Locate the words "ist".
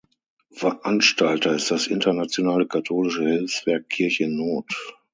1.53-1.69